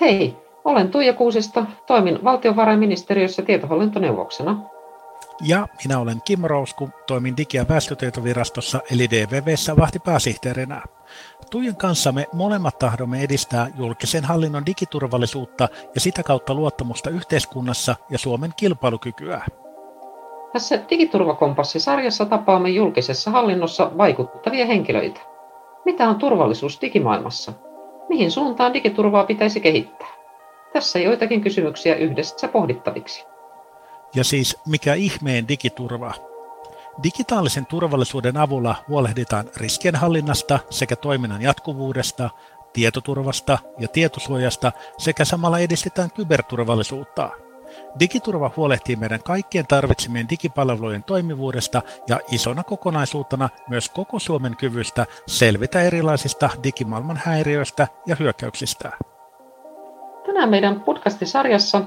[0.00, 4.62] Hei, olen Tuija Kuusisto, toimin valtiovarainministeriössä tietohallintoneuvoksena.
[5.46, 10.82] Ja minä olen Kim Rousku, toimin Digi- ja väestötietovirastossa eli DVVssä vahtipääsihteerinä.
[11.50, 18.18] Tuijan kanssa me molemmat tahdomme edistää julkisen hallinnon digiturvallisuutta ja sitä kautta luottamusta yhteiskunnassa ja
[18.18, 19.44] Suomen kilpailukykyä.
[20.52, 25.20] Tässä Digiturvakompassi-sarjassa tapaamme julkisessa hallinnossa vaikuttavia henkilöitä.
[25.84, 27.52] Mitä on turvallisuus digimaailmassa?
[28.08, 30.08] Mihin suuntaan digiturvaa pitäisi kehittää?
[30.72, 33.24] Tässä joitakin kysymyksiä yhdessä pohdittaviksi.
[34.14, 36.14] Ja siis mikä ihmeen digiturva?
[37.02, 42.30] Digitaalisen turvallisuuden avulla huolehditaan riskienhallinnasta sekä toiminnan jatkuvuudesta,
[42.72, 47.30] tietoturvasta ja tietosuojasta sekä samalla edistetään kyberturvallisuutta.
[48.00, 55.82] Digiturva huolehtii meidän kaikkien tarvitsemien digipalvelujen toimivuudesta ja isona kokonaisuutena myös koko Suomen kyvystä selvitä
[55.82, 58.92] erilaisista digimaailman häiriöistä ja hyökkäyksistä.
[60.26, 61.82] Tänään meidän podcastisarjassa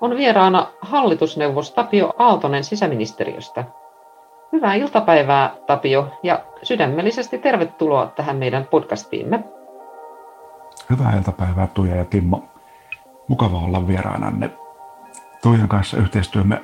[0.00, 3.64] on vieraana hallitusneuvos Tapio Aaltonen sisäministeriöstä.
[4.52, 9.44] Hyvää iltapäivää Tapio ja sydämellisesti tervetuloa tähän meidän podcastiimme.
[10.90, 12.42] Hyvää iltapäivää Tuija ja Kimmo.
[13.28, 14.50] Mukava olla vieraananne.
[15.44, 16.62] Tuijan kanssa yhteistyömme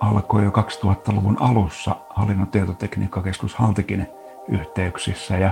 [0.00, 4.06] alkoi jo 2000-luvun alussa hallinnon tietotekniikkakeskus Haltikin
[4.48, 5.50] yhteyksissä ja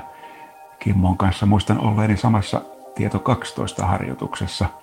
[0.78, 2.60] Kimmon kanssa muistan olleeni samassa
[2.94, 4.66] Tieto 12 harjoituksessa–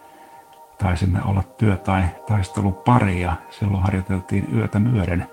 [0.78, 5.28] taisimme olla työ- tai taistelupari ja silloin harjoiteltiin yötä myöden.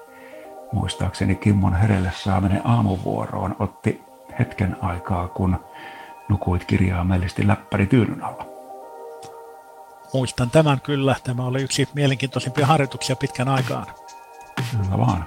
[0.73, 4.03] Muistaakseni Kimmon herelle saaminen aamuvuoroon otti
[4.39, 5.59] hetken aikaa, kun
[6.29, 8.56] nukuit kirjaimellisesti läppäri tyynyn alla.
[10.12, 11.17] Muistan tämän kyllä.
[11.25, 13.87] Tämä oli yksi mielenkiintoisimpia harjoituksia pitkän aikaan.
[14.71, 15.27] Kyllä vaan.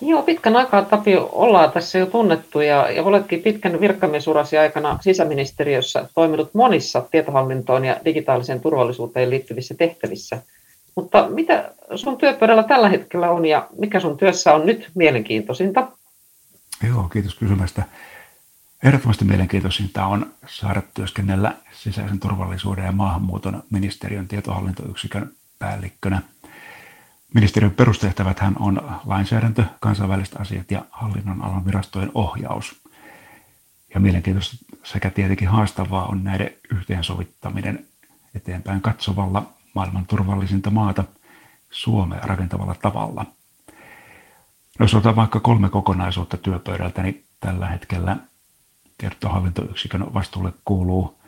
[0.00, 6.08] Joo, pitkän aikaa Tapio ollaan tässä jo tunnettu ja, ja oletkin pitkän virkamiesurasi aikana sisäministeriössä
[6.14, 10.38] toiminut monissa tietohallintoon ja digitaaliseen turvallisuuteen liittyvissä tehtävissä.
[11.00, 15.88] Mutta mitä sun työpöydällä tällä hetkellä on ja mikä sun työssä on nyt mielenkiintoisinta?
[16.88, 17.82] Joo, kiitos kysymästä.
[18.84, 26.22] Ehdottomasti mielenkiintoisinta on saada työskennellä sisäisen turvallisuuden ja maahanmuuton ministeriön tietohallintoyksikön päällikkönä–
[27.34, 32.80] Ministeriön perustehtävät on lainsäädäntö, kansainväliset asiat ja hallinnon alan virastojen ohjaus.
[33.94, 37.86] Ja mielenkiintoista sekä tietenkin haastavaa on näiden yhteensovittaminen
[38.34, 41.04] eteenpäin katsovalla maailman turvallisinta maata
[41.70, 43.26] Suomea rakentavalla tavalla.
[44.78, 48.16] No, jos otetaan vaikka kolme kokonaisuutta työpöydältä, niin tällä hetkellä
[48.98, 51.20] tietohallintoyksikön vastuulle kuuluu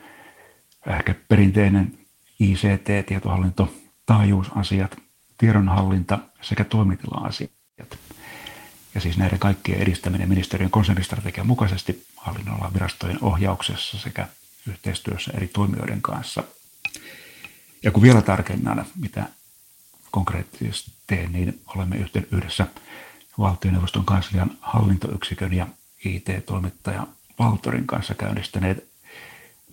[0.87, 1.99] ehkä perinteinen
[2.41, 3.75] ICT-tietohallinto,
[4.07, 4.97] taajuusasiat,
[5.39, 7.51] tiedonhallinta sekä toimitila-asiat.
[8.95, 14.29] Ja siis näiden kaikkien edistäminen ministeriön konsernistrategian mukaisesti hallinnolla virastojen ohjauksessa sekä
[14.69, 16.43] yhteistyössä eri toimijoiden kanssa.
[17.83, 19.25] Ja kun vielä tarkennan, mitä
[20.11, 21.97] konkreettisesti teen, niin olemme
[22.33, 22.67] yhdessä
[23.39, 25.67] valtioneuvoston kanslian hallintoyksikön ja
[26.05, 27.07] IT-toimittaja
[27.39, 28.89] Valtorin kanssa käynnistäneet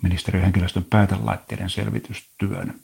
[0.02, 2.80] ministeriön henkilöstön päätelaitteiden selvitystyön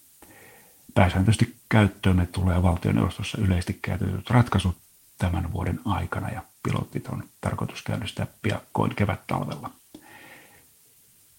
[0.93, 4.77] pääsääntöisesti käyttöömme tulee valtioneuvostossa yleisesti käytetyt ratkaisut
[5.17, 9.69] tämän vuoden aikana ja pilotit on tarkoitus käynnistää piakkoin kevät-talvella.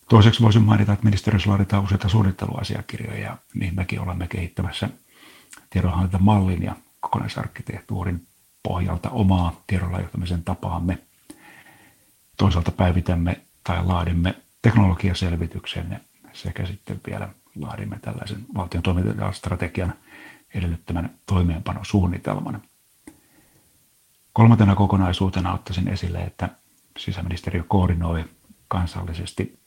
[0.08, 4.88] Toiseksi voisin mainita, että ministeriössä laaditaan useita suunnitteluasiakirjoja ja niin mekin olemme kehittämässä
[5.70, 8.26] tiedonhallintamallin ja kokonaisarkkitehtuurin
[8.62, 10.98] pohjalta omaa tiedolla johtamisen tapaamme.
[12.36, 16.00] Toisaalta päivitämme tai laadimme teknologiaselvityksen
[16.32, 17.28] sekä sitten vielä
[17.60, 19.94] laadimme tällaisen valtion toimintastrategian
[20.54, 22.62] edellyttämän toimeenpanosuunnitelman.
[24.32, 26.48] Kolmantena kokonaisuutena ottaisin esille, että
[26.98, 28.24] sisäministeriö koordinoi
[28.68, 29.65] kansallisesti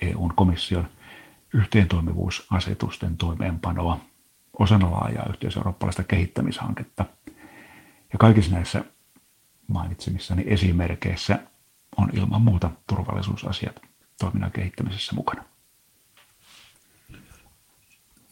[0.00, 0.88] EUn komission
[1.54, 4.00] yhteentoimivuusasetusten toimeenpanoa
[4.58, 7.04] osana laajaa yhteiseurooppalaista kehittämishanketta.
[8.12, 8.84] Ja kaikissa näissä
[9.68, 11.38] mainitsemissani esimerkkeissä
[11.96, 13.80] on ilman muuta turvallisuusasiat
[14.20, 15.44] toiminnan kehittämisessä mukana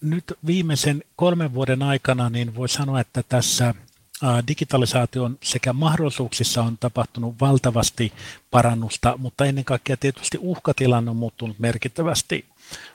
[0.04, 3.74] nyt viimeisen kolmen vuoden aikana niin voi sanoa, että tässä
[4.48, 8.12] digitalisaation sekä mahdollisuuksissa on tapahtunut valtavasti
[8.50, 12.44] parannusta, mutta ennen kaikkea tietysti uhkatilanne on muuttunut merkittävästi.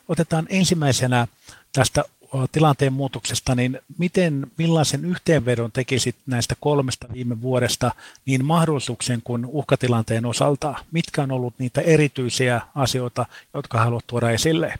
[0.08, 1.28] Otetaan ensimmäisenä
[1.74, 2.04] tästä
[2.52, 7.92] tilanteen muutoksesta, niin miten, millaisen yhteenvedon tekisit näistä kolmesta viime vuodesta
[8.26, 10.76] niin mahdollisuuksien kuin uhkatilanteen osalta?
[10.92, 14.74] Mitkä on ollut niitä erityisiä asioita, jotka haluat tuoda esille?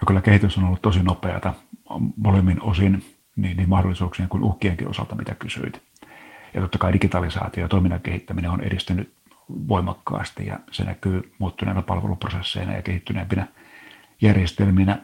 [0.00, 1.54] No kyllä kehitys on ollut tosi nopeata
[2.16, 5.82] molemmin osin niin, niin mahdollisuuksien kuin uhkienkin osalta, mitä kysyit.
[6.54, 9.14] Ja totta kai digitalisaatio ja toiminnan kehittäminen on edistynyt
[9.48, 13.46] voimakkaasti ja se näkyy muuttuneena palveluprosesseina ja kehittyneempinä
[14.22, 14.98] järjestelminä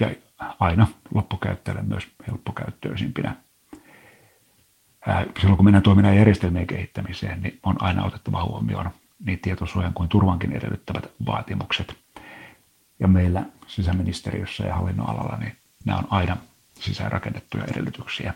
[0.00, 3.36] ja aina loppukäyttäjälle myös helppokäyttöisimpinä.
[5.40, 8.90] Silloin kun mennään toiminnan järjestelmien kehittämiseen, niin on aina otettava huomioon
[9.24, 11.96] niin tietosuojan kuin turvankin edellyttävät vaatimukset.
[13.00, 16.36] Ja meillä sisäministeriössä ja hallinnon alalla, niin nämä on aina
[16.82, 18.34] sisäänrakennettuja edellytyksiä.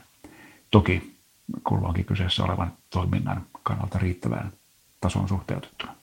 [0.71, 1.17] Toki
[1.65, 4.53] kulloinkin kyseessä olevan toiminnan kannalta riittävään
[5.01, 5.97] tasoon suhteutettuna.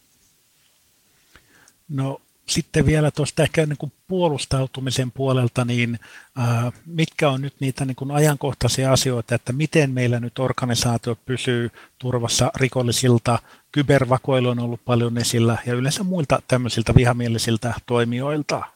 [1.89, 5.99] No sitten vielä tuosta ehkä niin kuin puolustautumisen puolelta, niin
[6.39, 11.69] äh, mitkä on nyt niitä niin kuin ajankohtaisia asioita, että miten meillä nyt organisaatio pysyy
[11.99, 13.39] turvassa rikollisilta,
[13.71, 18.72] kybervakoilu on ollut paljon esillä ja yleensä muilta tämmöisiltä vihamielisiltä toimijoilta?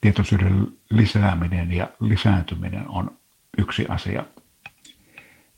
[0.00, 3.18] Tietoisuuden lisääminen ja lisääntyminen on
[3.58, 4.24] yksi asia.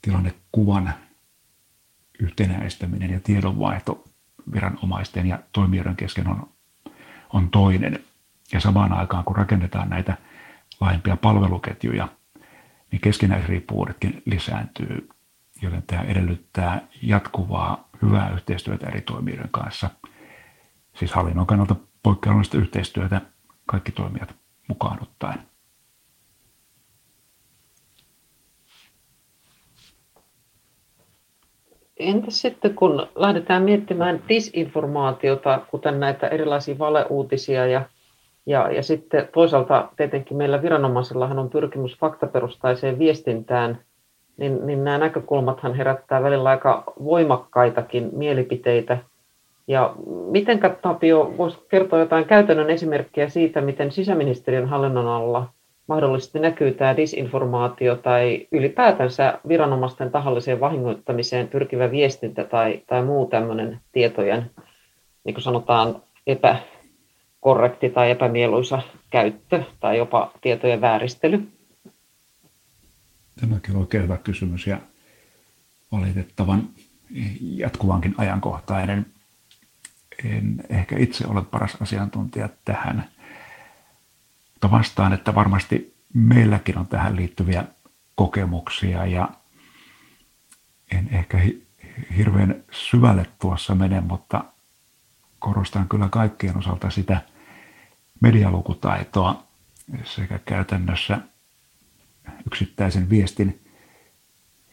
[0.03, 0.95] Tilannekuvan
[2.21, 4.05] yhtenäistäminen ja tiedonvaihto
[4.53, 6.49] viranomaisten ja toimijoiden kesken on,
[7.33, 7.99] on toinen.
[8.53, 10.17] Ja samaan aikaan, kun rakennetaan näitä
[10.81, 12.09] laajempia palveluketjuja,
[12.93, 15.09] niin keskinäisriippuvuudetkin lisääntyy,
[15.63, 19.91] joten tämä edellyttää jatkuvaa hyvää yhteistyötä eri toimijoiden kanssa.
[20.95, 23.21] Siis hallinnon kannalta poikkeukellista yhteistyötä
[23.71, 24.35] kaikki toimijat
[24.69, 25.39] mukaan ottaen.
[31.97, 37.83] Entäs sitten, kun lähdetään miettimään disinformaatiota, kuten näitä erilaisia valeuutisia ja,
[38.47, 43.85] ja, ja sitten toisaalta tietenkin meillä viranomaisillahan on pyrkimys faktaperustaiseen viestintään,
[44.37, 48.99] niin, niin nämä näkökulmathan herättää välillä aika voimakkaitakin mielipiteitä.
[49.67, 49.95] Ja
[50.31, 55.53] miten Tapio voisi kertoa jotain käytännön esimerkkejä siitä, miten sisäministeriön hallinnon alla
[55.91, 63.81] mahdollisesti näkyy tämä disinformaatio tai ylipäätänsä viranomaisten tahalliseen vahingoittamiseen pyrkivä viestintä tai, tai muu tämmöinen
[63.93, 64.51] tietojen,
[65.25, 71.49] niin kuin sanotaan, epäkorrekti tai epämieluisa käyttö tai jopa tietojen vääristely?
[73.41, 74.79] Tämäkin on oikein hyvä kysymys ja
[75.93, 76.69] valitettavan
[77.41, 79.07] jatkuvankin ajankohtainen.
[80.25, 83.05] En ehkä itse ole paras asiantuntija tähän–
[84.61, 87.65] mutta vastaan, että varmasti meilläkin on tähän liittyviä
[88.15, 89.29] kokemuksia ja
[90.93, 91.39] en ehkä
[92.17, 94.45] hirveän syvälle tuossa mene, mutta
[95.39, 97.21] korostan kyllä kaikkien osalta sitä
[98.21, 99.43] medialukutaitoa
[100.05, 101.19] sekä käytännössä
[102.47, 103.65] yksittäisen viestin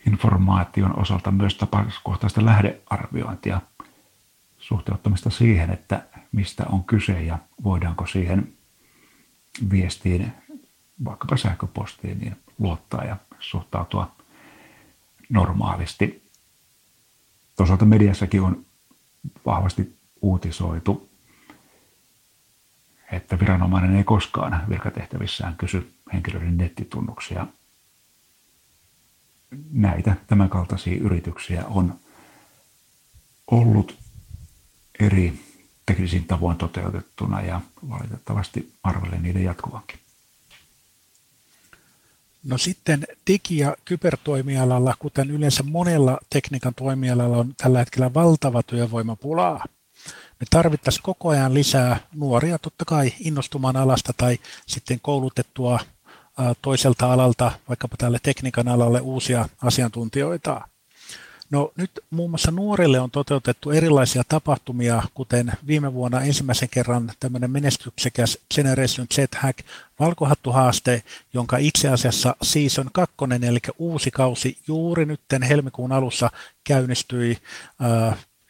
[0.07, 3.61] informaation osalta myös tapauskohtaista lähdearviointia
[4.67, 8.53] suhteuttamista siihen, että mistä on kyse ja voidaanko siihen
[9.71, 10.33] viestiin,
[11.05, 14.15] vaikkapa sähköpostiin, niin luottaa ja suhtautua
[15.29, 16.23] normaalisti.
[17.55, 18.65] Toisaalta mediassakin on
[19.45, 21.09] vahvasti uutisoitu,
[23.11, 27.47] että viranomainen ei koskaan virkatehtävissään kysy henkilöiden nettitunnuksia.
[29.71, 31.99] Näitä tämänkaltaisia yrityksiä on
[33.51, 34.06] ollut
[34.99, 35.39] eri
[35.85, 39.99] teknisin tavoin toteutettuna ja valitettavasti arvelen niiden jatkuvankin.
[42.43, 49.65] No sitten digi- ja kybertoimialalla, kuten yleensä monella tekniikan toimialalla, on tällä hetkellä valtava työvoimapulaa.
[50.39, 55.79] Me tarvittaisiin koko ajan lisää nuoria, totta kai innostumaan alasta tai sitten koulutettua
[56.61, 60.67] toiselta alalta, vaikkapa tälle tekniikan alalle uusia asiantuntijoita.
[61.49, 67.51] No nyt muun muassa nuorille on toteutettu erilaisia tapahtumia, kuten viime vuonna ensimmäisen kerran tämmöinen
[67.51, 69.59] menestyksekäs Generation Z-hack
[69.99, 73.15] valkohattuhaaste, jonka itse asiassa Season 2,
[73.47, 76.29] eli uusi kausi juuri nytten helmikuun alussa
[76.63, 77.37] käynnistyi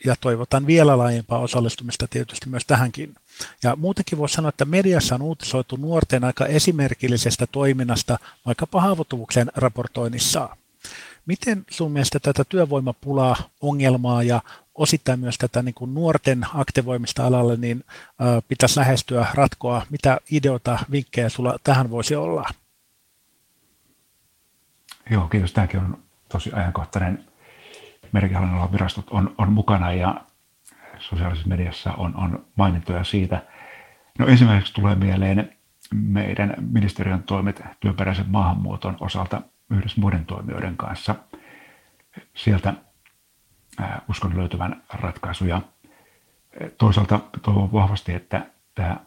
[0.05, 3.15] ja toivotan vielä laajempaa osallistumista tietysti myös tähänkin.
[3.63, 10.49] Ja muutenkin voisi sanoa, että mediassa on uutisoitu nuorten aika esimerkillisestä toiminnasta vaikkapa haavoittuvuksen raportoinnissa.
[11.27, 14.41] Miten sun mielestä tätä työvoimapulaa, ongelmaa ja
[14.75, 17.83] osittain myös tätä niin kuin nuorten aktivoimista alalle, niin
[18.47, 19.85] pitäisi lähestyä, ratkoa?
[19.89, 22.49] Mitä ideoita, vinkkejä sulla tähän voisi olla?
[25.09, 25.53] Joo, kiitos.
[25.53, 25.97] Tämäkin on
[26.29, 27.25] tosi ajankohtainen.
[28.11, 30.21] Merkihallinnolla virastot on, on mukana ja
[30.99, 33.41] sosiaalisessa mediassa on, on mainintoja siitä.
[34.19, 35.57] No ensimmäiseksi tulee mieleen
[35.93, 41.15] meidän ministeriön toimet työperäisen maahanmuuton osalta– yhdessä muiden toimijoiden kanssa.
[42.35, 42.73] Sieltä
[44.09, 45.61] uskon löytyvän ratkaisuja.
[46.77, 48.99] Toisaalta toivon vahvasti, että tämä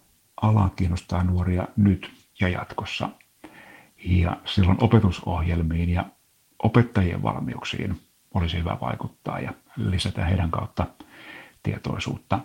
[0.42, 3.08] ala kiinnostaa nuoria nyt ja jatkossa.
[4.04, 6.04] Ja silloin opetusohjelmiin ja
[6.62, 8.00] opettajien valmiuksiin
[8.34, 10.86] olisi hyvä vaikuttaa ja lisätä heidän kautta
[11.62, 12.38] tietoisuutta.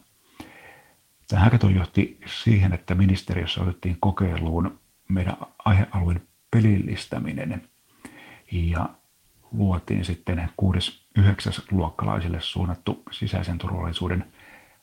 [1.29, 7.69] Tämä hackathon johti siihen, että ministeriössä otettiin kokeiluun meidän aihealueen pelillistäminen
[8.53, 8.89] ja
[9.53, 10.51] luotiin sitten
[11.19, 11.23] 6-9
[11.71, 14.33] luokkalaisille suunnattu sisäisen turvallisuuden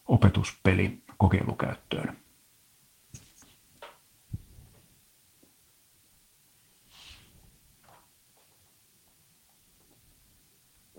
[0.07, 2.17] opetuspeli kokeilukäyttöön.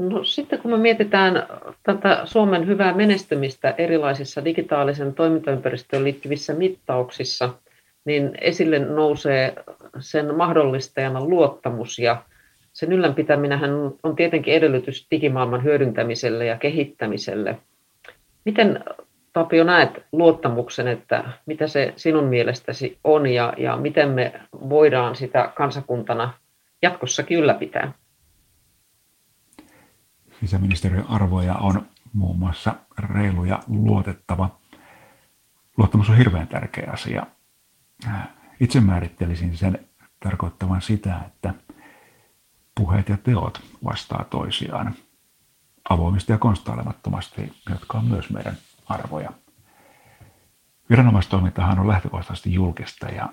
[0.00, 1.46] No, sitten kun me mietitään
[1.82, 7.54] tätä Suomen hyvää menestymistä erilaisissa digitaalisen toimintaympäristöön liittyvissä mittauksissa,
[8.04, 9.54] niin esille nousee
[9.98, 12.22] sen mahdollistajana luottamus ja
[12.72, 13.60] sen ylläpitäminen
[14.02, 17.58] on tietenkin edellytys digimaailman hyödyntämiselle ja kehittämiselle.
[18.44, 18.84] Miten
[19.32, 25.52] Tapio näet luottamuksen, että mitä se sinun mielestäsi on ja, ja miten me voidaan sitä
[25.54, 26.32] kansakuntana
[26.82, 27.92] jatkossakin ylläpitää?
[30.40, 34.58] Sisäministeriön arvoja on muun muassa reilu ja luotettava.
[35.76, 37.26] Luottamus on hirveän tärkeä asia.
[38.60, 39.88] Itse määrittelisin sen
[40.20, 41.54] tarkoittavan sitä, että
[42.74, 44.94] puheet ja teot vastaa toisiaan
[45.90, 48.56] avoimesti ja konstailemattomasti, jotka on myös meidän
[48.86, 49.30] arvoja.
[50.90, 53.28] Viranomaistoimintahan on lähtökohtaisesti julkista ja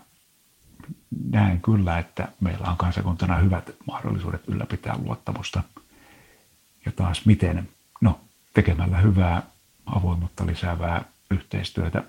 [1.29, 5.63] näen kyllä, että meillä on kansakuntana hyvät mahdollisuudet ylläpitää luottamusta.
[6.87, 7.69] Ja taas miten?
[8.01, 8.19] No,
[8.53, 9.43] tekemällä hyvää,
[9.85, 12.03] avoimuutta lisäävää yhteistyötä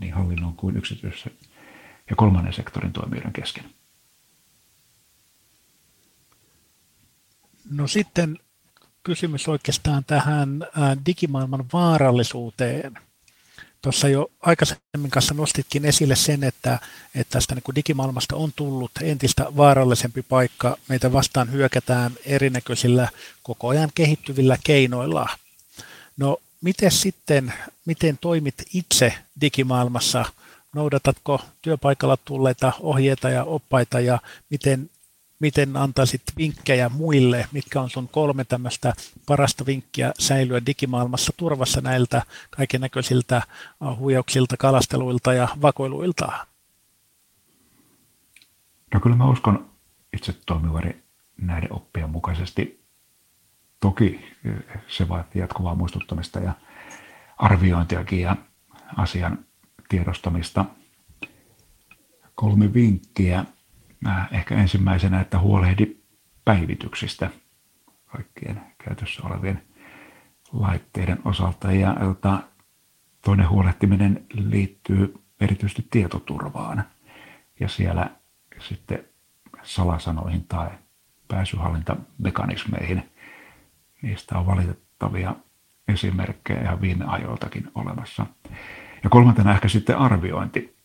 [0.00, 1.32] niin hallinnon kuin yksityisen
[2.10, 3.64] ja kolmannen sektorin toimijoiden kesken.
[7.70, 8.38] No sitten
[9.02, 10.66] kysymys oikeastaan tähän
[11.06, 12.94] digimaailman vaarallisuuteen.
[13.82, 16.78] Tuossa jo aikaisemmin kanssa nostitkin esille sen, että,
[17.14, 20.76] että tästä niin digimaailmasta on tullut entistä vaarallisempi paikka.
[20.88, 23.08] Meitä vastaan hyökätään erinäköisillä
[23.42, 25.28] koko ajan kehittyvillä keinoilla.
[26.16, 27.52] No, miten sitten,
[27.84, 30.24] miten toimit itse digimaailmassa?
[30.74, 34.18] Noudatatko työpaikalla tulleita ohjeita ja oppaita ja
[34.50, 34.90] miten
[35.40, 38.92] miten antaisit vinkkejä muille, mitkä on sun kolme tämmöistä
[39.26, 43.42] parasta vinkkiä säilyä digimaailmassa turvassa näiltä kaiken näköisiltä
[43.96, 46.46] huijauksilta, kalasteluilta ja vakoiluilta?
[48.94, 49.70] No kyllä mä uskon
[50.12, 51.02] itse toimivari
[51.40, 52.80] näiden oppien mukaisesti.
[53.80, 54.20] Toki
[54.88, 56.52] se vaatii jatkuvaa muistuttamista ja
[57.38, 58.36] arviointiakin ja
[58.96, 59.38] asian
[59.88, 60.64] tiedostamista.
[62.34, 63.44] Kolme vinkkiä
[64.32, 65.96] ehkä ensimmäisenä, että huolehdi
[66.44, 67.30] päivityksistä
[68.06, 69.62] kaikkien käytössä olevien
[70.52, 71.72] laitteiden osalta.
[71.72, 72.42] Ja tota,
[73.24, 76.84] toinen huolehtiminen liittyy erityisesti tietoturvaan
[77.60, 78.10] ja siellä
[78.58, 79.04] sitten
[79.62, 80.70] salasanoihin tai
[81.28, 83.10] pääsyhallintamekanismeihin.
[84.02, 85.34] Niistä on valitettavia
[85.88, 88.26] esimerkkejä ihan viime ajoiltakin olemassa.
[89.04, 90.76] Ja kolmantena ehkä sitten arviointi.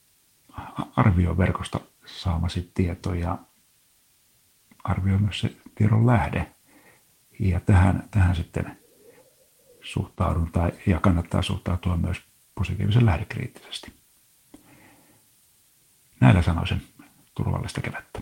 [0.96, 3.38] Arvio verkosta saamasi tieto ja
[4.84, 6.52] arvioi myös se tiedon lähde.
[7.40, 8.78] Ja tähän, tähän sitten
[9.82, 12.22] suhtaudun tai, ja kannattaa suhtautua myös
[12.56, 13.94] positiivisen lähdekriittisesti.
[16.20, 16.82] Näillä sanoisin
[17.36, 18.22] turvallista kevättä.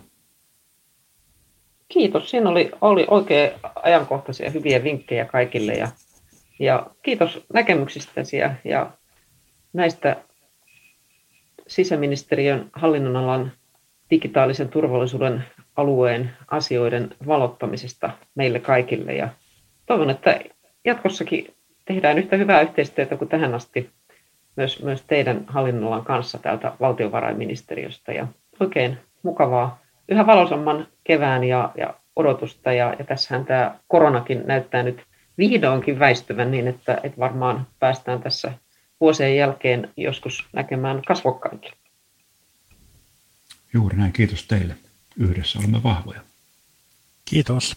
[1.88, 2.30] Kiitos.
[2.30, 3.50] Siinä oli, oli oikein
[3.82, 5.88] ajankohtaisia hyviä vinkkejä kaikille ja,
[6.58, 8.90] ja kiitos näkemyksistäsi ja, ja
[9.72, 10.24] näistä
[11.66, 13.52] sisäministeriön hallinnonalan
[14.10, 15.44] digitaalisen turvallisuuden
[15.76, 19.14] alueen asioiden valottamisesta meille kaikille.
[19.14, 19.28] Ja
[19.86, 20.40] toivon, että
[20.84, 23.90] jatkossakin tehdään yhtä hyvää yhteistyötä kuin tähän asti
[24.56, 28.12] myös, myös teidän hallinnolan kanssa täältä valtiovarainministeriöstä.
[28.12, 28.26] Ja
[28.60, 32.72] oikein mukavaa, yhä valosamman kevään ja, ja odotusta.
[32.72, 35.02] Ja, ja tässähän tämä koronakin näyttää nyt
[35.38, 38.52] vihdoinkin väistyvän niin, että, että varmaan päästään tässä
[39.00, 41.72] vuosien jälkeen joskus näkemään kasvokkainkin.
[43.74, 44.76] Juuri näin, kiitos teille.
[45.16, 46.20] Yhdessä olemme vahvoja.
[47.24, 47.76] Kiitos.